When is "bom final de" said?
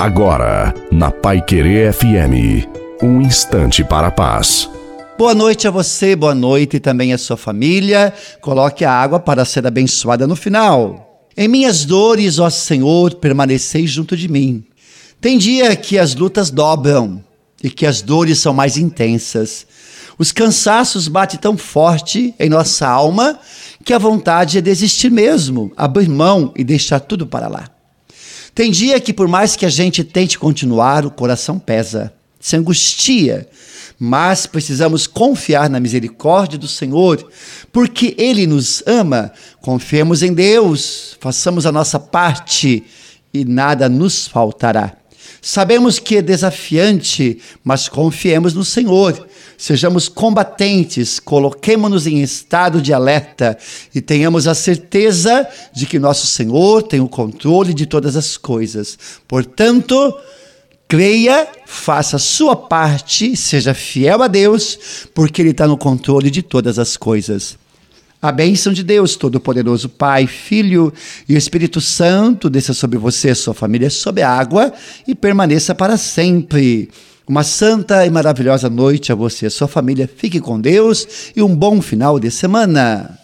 81.56-82.30